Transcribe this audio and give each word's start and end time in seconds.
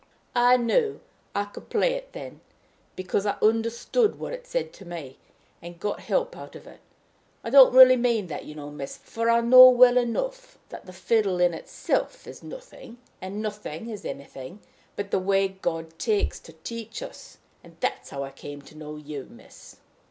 I 0.33 0.57
knew 0.57 0.99
I 1.35 1.45
could 1.45 1.69
play 1.69 2.03
then, 2.11 2.41
because 2.95 3.27
I 3.27 3.37
understood 3.39 4.17
what 4.17 4.33
it 4.33 4.47
said 4.47 4.73
to 4.73 4.83
me, 4.83 5.19
and 5.61 5.79
got 5.79 5.99
help 5.99 6.35
out 6.35 6.55
of 6.55 6.65
it. 6.65 6.79
I 7.43 7.51
don't 7.51 7.71
really 7.71 7.97
mean 7.97 8.25
that, 8.25 8.45
you 8.45 8.55
know, 8.55 8.71
miss; 8.71 8.97
for 8.97 9.29
I 9.29 9.41
know 9.41 9.69
well 9.69 9.97
enough 9.99 10.57
that 10.69 10.87
the 10.87 10.91
fiddle 10.91 11.39
in 11.39 11.53
itself 11.53 12.25
is 12.25 12.41
nothing, 12.41 12.97
and 13.21 13.43
nothing 13.43 13.91
is 13.91 14.03
anything 14.03 14.61
but 14.95 15.11
the 15.11 15.19
way 15.19 15.49
God 15.49 15.99
takes 15.99 16.39
to 16.39 16.53
teach 16.53 17.03
us. 17.03 17.37
And 17.63 17.77
that's 17.79 18.09
how 18.09 18.23
I 18.23 18.31
came 18.31 18.63
to 18.63 18.75
know 18.75 18.95
you, 18.95 19.25
miss." 19.29 19.75